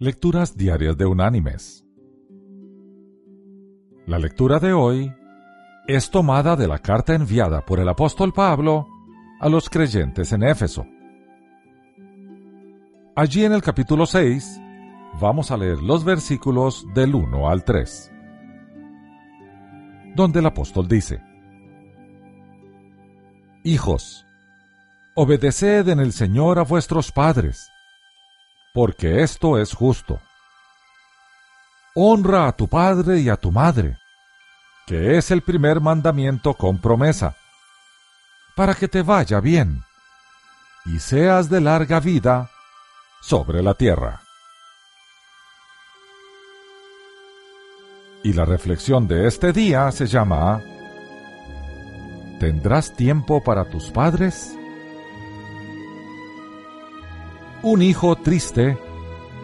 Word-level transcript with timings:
Lecturas 0.00 0.56
Diarias 0.56 0.96
de 0.96 1.06
Unánimes. 1.06 1.84
La 4.06 4.20
lectura 4.20 4.60
de 4.60 4.72
hoy 4.72 5.12
es 5.88 6.12
tomada 6.12 6.54
de 6.54 6.68
la 6.68 6.78
carta 6.78 7.16
enviada 7.16 7.66
por 7.66 7.80
el 7.80 7.88
apóstol 7.88 8.32
Pablo 8.32 8.86
a 9.40 9.48
los 9.48 9.68
creyentes 9.68 10.32
en 10.32 10.44
Éfeso. 10.44 10.86
Allí 13.16 13.44
en 13.44 13.52
el 13.52 13.60
capítulo 13.60 14.06
6 14.06 14.60
vamos 15.20 15.50
a 15.50 15.56
leer 15.56 15.82
los 15.82 16.04
versículos 16.04 16.86
del 16.94 17.16
1 17.16 17.48
al 17.48 17.64
3, 17.64 18.12
donde 20.14 20.38
el 20.38 20.46
apóstol 20.46 20.86
dice, 20.86 21.20
Hijos, 23.64 24.24
obedeced 25.16 25.88
en 25.88 25.98
el 25.98 26.12
Señor 26.12 26.60
a 26.60 26.62
vuestros 26.62 27.10
padres, 27.10 27.72
porque 28.78 29.24
esto 29.24 29.58
es 29.58 29.74
justo. 29.74 30.20
Honra 31.96 32.46
a 32.46 32.52
tu 32.52 32.68
padre 32.68 33.18
y 33.18 33.28
a 33.28 33.36
tu 33.36 33.50
madre, 33.50 33.98
que 34.86 35.18
es 35.18 35.32
el 35.32 35.42
primer 35.42 35.80
mandamiento 35.80 36.54
con 36.54 36.78
promesa, 36.78 37.34
para 38.54 38.76
que 38.76 38.86
te 38.86 39.02
vaya 39.02 39.40
bien 39.40 39.82
y 40.86 41.00
seas 41.00 41.50
de 41.50 41.60
larga 41.60 41.98
vida 41.98 42.52
sobre 43.20 43.64
la 43.64 43.74
tierra. 43.74 44.20
Y 48.22 48.32
la 48.32 48.44
reflexión 48.44 49.08
de 49.08 49.26
este 49.26 49.52
día 49.52 49.90
se 49.90 50.06
llama 50.06 50.62
¿Tendrás 52.38 52.94
tiempo 52.94 53.42
para 53.42 53.68
tus 53.68 53.90
padres? 53.90 54.56
Un 57.62 57.82
hijo 57.82 58.14
triste 58.14 58.78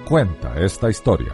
cuenta 0.04 0.60
esta 0.60 0.88
historia. 0.88 1.32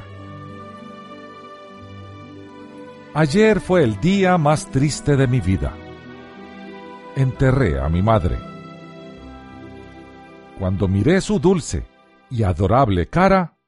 Ayer 3.12 3.60
fue 3.60 3.84
el 3.84 4.00
día 4.00 4.38
más 4.38 4.70
triste 4.70 5.14
de 5.14 5.26
mi 5.26 5.40
vida. 5.40 5.74
Enterré 7.16 7.78
a 7.78 7.90
mi 7.90 8.00
madre. 8.00 8.38
Cuando 10.58 10.88
miré 10.88 11.20
su 11.20 11.38
dulce 11.38 11.84
y 12.30 12.44
adorable 12.44 13.08
cara 13.08 13.58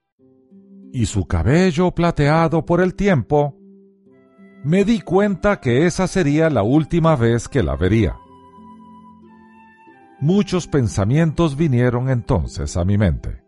y 0.90 1.04
su 1.04 1.26
cabello 1.26 1.90
plateado 1.90 2.64
por 2.64 2.80
el 2.80 2.94
tiempo, 2.94 3.58
me 4.64 4.86
di 4.86 5.02
cuenta 5.02 5.60
que 5.60 5.84
esa 5.84 6.06
sería 6.06 6.48
la 6.48 6.62
última 6.62 7.14
vez 7.14 7.46
que 7.46 7.62
la 7.62 7.76
vería. 7.76 8.16
Muchos 10.22 10.68
pensamientos 10.68 11.56
vinieron 11.56 12.08
entonces 12.08 12.76
a 12.76 12.84
mi 12.84 12.96
mente. 12.96 13.42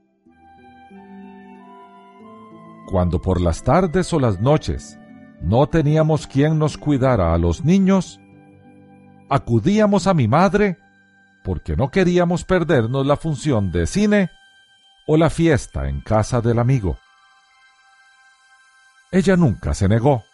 Cuando 2.90 3.22
por 3.22 3.40
las 3.40 3.62
tardes 3.62 4.12
o 4.12 4.18
las 4.18 4.40
noches 4.40 4.98
no 5.40 5.68
teníamos 5.68 6.26
quien 6.26 6.58
nos 6.58 6.76
cuidara 6.76 7.32
a 7.32 7.38
los 7.38 7.64
niños, 7.64 8.18
acudíamos 9.30 10.08
a 10.08 10.14
mi 10.14 10.26
madre 10.26 10.76
porque 11.44 11.76
no 11.76 11.92
queríamos 11.92 12.42
perdernos 12.42 13.06
la 13.06 13.16
función 13.16 13.70
de 13.70 13.86
cine 13.86 14.30
o 15.06 15.16
la 15.16 15.30
fiesta 15.30 15.88
en 15.88 16.00
casa 16.00 16.40
del 16.40 16.58
amigo. 16.58 16.98
Ella 19.12 19.36
nunca 19.36 19.74
se 19.74 19.86
negó. 19.86 20.24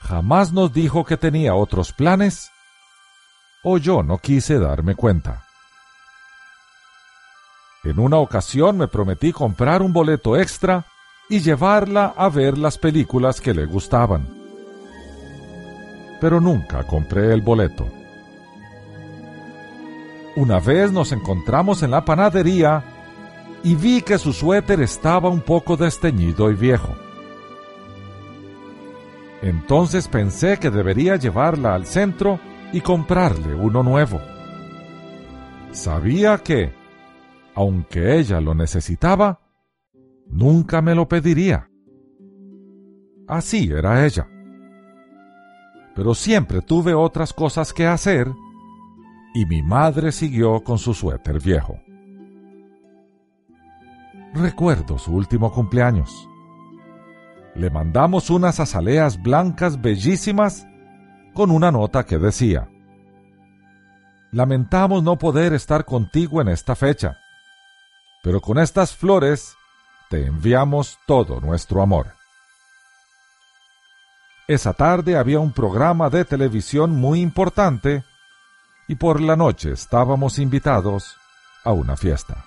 Jamás 0.00 0.54
nos 0.54 0.72
dijo 0.72 1.04
que 1.04 1.18
tenía 1.18 1.54
otros 1.54 1.92
planes 1.92 2.50
o 3.68 3.78
yo 3.78 4.04
no 4.04 4.18
quise 4.18 4.60
darme 4.60 4.94
cuenta. 4.94 5.44
En 7.82 7.98
una 7.98 8.18
ocasión 8.18 8.78
me 8.78 8.86
prometí 8.86 9.32
comprar 9.32 9.82
un 9.82 9.92
boleto 9.92 10.36
extra 10.36 10.84
y 11.28 11.40
llevarla 11.40 12.14
a 12.16 12.28
ver 12.28 12.56
las 12.56 12.78
películas 12.78 13.40
que 13.40 13.52
le 13.52 13.66
gustaban. 13.66 14.24
Pero 16.20 16.40
nunca 16.40 16.84
compré 16.84 17.32
el 17.32 17.40
boleto. 17.40 17.88
Una 20.36 20.60
vez 20.60 20.92
nos 20.92 21.10
encontramos 21.10 21.82
en 21.82 21.90
la 21.90 22.04
panadería 22.04 22.84
y 23.64 23.74
vi 23.74 24.00
que 24.00 24.18
su 24.18 24.32
suéter 24.32 24.80
estaba 24.80 25.28
un 25.28 25.40
poco 25.40 25.76
desteñido 25.76 26.52
y 26.52 26.54
viejo. 26.54 26.94
Entonces 29.42 30.06
pensé 30.06 30.56
que 30.56 30.70
debería 30.70 31.16
llevarla 31.16 31.74
al 31.74 31.84
centro 31.84 32.38
y 32.76 32.82
comprarle 32.82 33.54
uno 33.54 33.82
nuevo. 33.82 34.20
Sabía 35.72 36.36
que, 36.36 36.74
aunque 37.54 38.18
ella 38.18 38.38
lo 38.38 38.54
necesitaba, 38.54 39.40
nunca 40.28 40.82
me 40.82 40.94
lo 40.94 41.08
pediría. 41.08 41.70
Así 43.26 43.70
era 43.72 44.04
ella. 44.04 44.28
Pero 45.94 46.14
siempre 46.14 46.60
tuve 46.60 46.92
otras 46.92 47.32
cosas 47.32 47.72
que 47.72 47.86
hacer 47.86 48.30
y 49.34 49.46
mi 49.46 49.62
madre 49.62 50.12
siguió 50.12 50.62
con 50.62 50.76
su 50.76 50.92
suéter 50.92 51.40
viejo. 51.40 51.80
Recuerdo 54.34 54.98
su 54.98 55.14
último 55.14 55.50
cumpleaños. 55.50 56.28
Le 57.54 57.70
mandamos 57.70 58.28
unas 58.28 58.60
azaleas 58.60 59.22
blancas 59.22 59.80
bellísimas 59.80 60.66
con 61.36 61.50
una 61.50 61.70
nota 61.70 62.04
que 62.04 62.18
decía, 62.18 62.68
Lamentamos 64.32 65.02
no 65.02 65.16
poder 65.16 65.52
estar 65.52 65.84
contigo 65.84 66.40
en 66.40 66.48
esta 66.48 66.74
fecha, 66.74 67.18
pero 68.22 68.40
con 68.40 68.58
estas 68.58 68.96
flores 68.96 69.54
te 70.10 70.26
enviamos 70.26 70.98
todo 71.06 71.40
nuestro 71.40 71.82
amor. 71.82 72.14
Esa 74.48 74.72
tarde 74.72 75.16
había 75.16 75.38
un 75.38 75.52
programa 75.52 76.10
de 76.10 76.24
televisión 76.24 76.92
muy 76.92 77.20
importante 77.20 78.04
y 78.88 78.94
por 78.94 79.20
la 79.20 79.36
noche 79.36 79.72
estábamos 79.72 80.38
invitados 80.38 81.16
a 81.64 81.72
una 81.72 81.96
fiesta. 81.96 82.44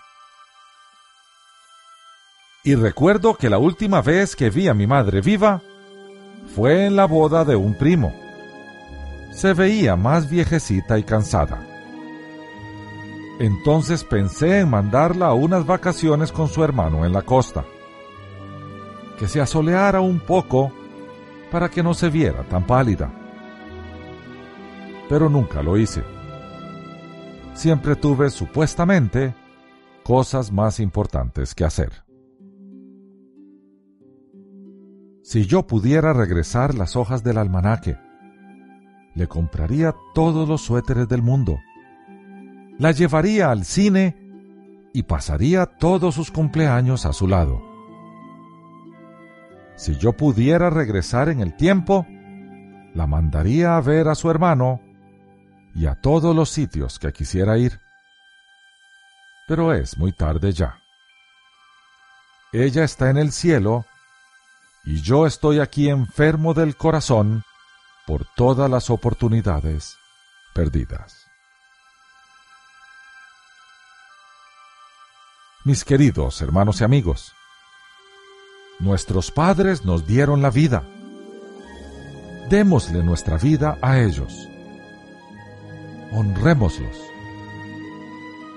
Y 2.63 2.75
recuerdo 2.75 3.35
que 3.35 3.49
la 3.49 3.57
última 3.57 4.01
vez 4.01 4.35
que 4.35 4.49
vi 4.49 4.67
a 4.67 4.73
mi 4.73 4.87
madre 4.87 5.21
viva 5.21 5.61
fue 6.55 6.85
en 6.85 6.95
la 6.95 7.05
boda 7.05 7.45
de 7.45 7.55
un 7.55 7.75
primo 7.75 8.28
se 9.39 9.53
veía 9.53 9.95
más 9.95 10.29
viejecita 10.29 10.99
y 10.99 11.03
cansada. 11.03 11.65
Entonces 13.39 14.03
pensé 14.03 14.59
en 14.59 14.69
mandarla 14.69 15.27
a 15.27 15.33
unas 15.33 15.65
vacaciones 15.65 16.33
con 16.33 16.49
su 16.49 16.61
hermano 16.61 17.05
en 17.05 17.13
la 17.13 17.21
costa, 17.21 17.63
que 19.17 19.29
se 19.29 19.39
asoleara 19.39 20.01
un 20.01 20.19
poco 20.19 20.73
para 21.53 21.69
que 21.69 21.81
no 21.81 21.93
se 21.93 22.09
viera 22.09 22.43
tan 22.49 22.67
pálida. 22.67 23.13
Pero 25.07 25.29
nunca 25.29 25.63
lo 25.63 25.77
hice. 25.77 26.03
Siempre 27.53 27.95
tuve 27.95 28.31
supuestamente 28.31 29.33
cosas 30.03 30.51
más 30.51 30.81
importantes 30.81 31.55
que 31.55 31.63
hacer. 31.63 32.03
Si 35.23 35.45
yo 35.45 35.65
pudiera 35.65 36.11
regresar 36.11 36.75
las 36.75 36.97
hojas 36.97 37.23
del 37.23 37.37
almanaque, 37.37 38.08
le 39.15 39.27
compraría 39.27 39.95
todos 40.13 40.47
los 40.47 40.61
suéteres 40.61 41.07
del 41.07 41.21
mundo. 41.21 41.59
La 42.77 42.91
llevaría 42.91 43.51
al 43.51 43.65
cine 43.65 44.15
y 44.93 45.03
pasaría 45.03 45.65
todos 45.65 46.15
sus 46.15 46.31
cumpleaños 46.31 47.05
a 47.05 47.13
su 47.13 47.27
lado. 47.27 47.61
Si 49.75 49.95
yo 49.97 50.13
pudiera 50.13 50.69
regresar 50.69 51.29
en 51.29 51.39
el 51.39 51.55
tiempo, 51.55 52.05
la 52.93 53.07
mandaría 53.07 53.77
a 53.77 53.81
ver 53.81 54.07
a 54.07 54.15
su 54.15 54.29
hermano 54.29 54.81
y 55.75 55.85
a 55.85 55.95
todos 55.95 56.35
los 56.35 56.49
sitios 56.49 56.99
que 56.99 57.13
quisiera 57.13 57.57
ir. 57.57 57.79
Pero 59.47 59.73
es 59.73 59.97
muy 59.97 60.11
tarde 60.11 60.51
ya. 60.51 60.79
Ella 62.51 62.83
está 62.83 63.09
en 63.09 63.17
el 63.17 63.31
cielo 63.31 63.85
y 64.83 65.01
yo 65.01 65.27
estoy 65.27 65.59
aquí 65.59 65.89
enfermo 65.89 66.53
del 66.53 66.75
corazón 66.75 67.43
por 68.09 68.25
todas 68.25 68.67
las 68.67 68.89
oportunidades 68.89 69.99
perdidas. 70.55 71.27
Mis 75.63 75.85
queridos 75.85 76.41
hermanos 76.41 76.81
y 76.81 76.85
amigos, 76.85 77.33
nuestros 78.79 79.29
padres 79.29 79.85
nos 79.85 80.07
dieron 80.07 80.41
la 80.41 80.49
vida. 80.49 80.81
Démosle 82.49 83.03
nuestra 83.03 83.37
vida 83.37 83.77
a 83.79 83.99
ellos. 83.99 84.33
Honrémoslos 86.11 86.97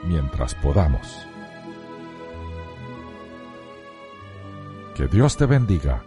mientras 0.05 0.55
podamos. 0.55 1.27
Que 4.95 5.09
Dios 5.09 5.37
te 5.37 5.45
bendiga 5.45 6.03